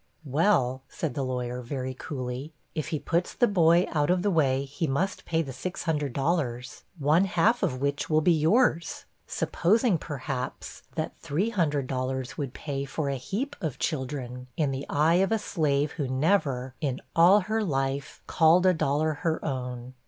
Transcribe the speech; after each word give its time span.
'Well,' 0.25 0.81
said 0.89 1.13
the 1.13 1.21
lawyer, 1.21 1.61
very 1.61 1.93
coolly, 1.93 2.53
'if 2.73 2.87
he 2.87 2.97
puts 2.97 3.35
the 3.35 3.45
boy 3.47 3.85
out 3.91 4.09
of 4.09 4.23
the 4.23 4.31
way, 4.31 4.65
he 4.65 4.87
must 4.87 5.25
pay 5.25 5.43
the 5.43 5.51
$600 5.51 6.83
one 6.97 7.25
half 7.25 7.61
of 7.61 7.79
which 7.79 8.09
will 8.09 8.19
be 8.21 8.31
yours'; 8.31 9.05
supposing, 9.27 9.99
perhaps, 9.99 10.81
that 10.95 11.21
$300 11.21 12.35
would 12.35 12.53
pay 12.55 12.83
for 12.83 13.09
a 13.09 13.15
'heap 13.15 13.55
of 13.61 13.77
children,' 13.77 14.47
in 14.57 14.71
the 14.71 14.87
eye 14.89 15.17
of 15.21 15.31
a 15.31 15.37
slave 15.37 15.91
who 15.91 16.07
never, 16.07 16.73
in 16.81 16.99
all 17.15 17.41
her 17.41 17.63
life, 17.63 18.23
called 18.25 18.65
a 18.65 18.73
dollar 18.73 19.13
her 19.21 19.45
own. 19.45 19.93